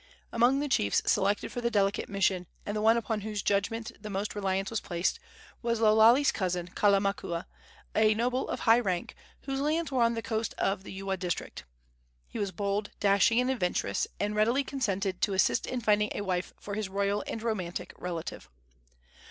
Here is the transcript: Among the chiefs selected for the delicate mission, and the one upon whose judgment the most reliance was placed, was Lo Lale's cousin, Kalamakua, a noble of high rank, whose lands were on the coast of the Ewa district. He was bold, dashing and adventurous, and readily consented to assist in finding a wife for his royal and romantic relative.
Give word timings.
Among 0.31 0.59
the 0.61 0.67
chiefs 0.67 1.03
selected 1.05 1.51
for 1.51 1.61
the 1.61 1.69
delicate 1.69 2.09
mission, 2.09 2.47
and 2.65 2.75
the 2.75 2.81
one 2.81 2.97
upon 2.97 3.21
whose 3.21 3.43
judgment 3.43 3.91
the 4.01 4.09
most 4.09 4.33
reliance 4.33 4.71
was 4.71 4.81
placed, 4.81 5.19
was 5.61 5.79
Lo 5.79 5.93
Lale's 5.95 6.31
cousin, 6.31 6.69
Kalamakua, 6.69 7.45
a 7.93 8.15
noble 8.15 8.49
of 8.49 8.61
high 8.61 8.79
rank, 8.79 9.13
whose 9.41 9.59
lands 9.59 9.91
were 9.91 10.01
on 10.01 10.15
the 10.15 10.23
coast 10.23 10.55
of 10.55 10.81
the 10.83 10.91
Ewa 10.91 11.17
district. 11.17 11.65
He 12.27 12.39
was 12.39 12.51
bold, 12.51 12.89
dashing 12.99 13.39
and 13.39 13.51
adventurous, 13.51 14.07
and 14.19 14.35
readily 14.35 14.63
consented 14.63 15.21
to 15.21 15.33
assist 15.35 15.67
in 15.67 15.81
finding 15.81 16.09
a 16.15 16.21
wife 16.21 16.51
for 16.59 16.73
his 16.73 16.89
royal 16.89 17.23
and 17.27 17.43
romantic 17.43 17.93
relative. 17.99 18.49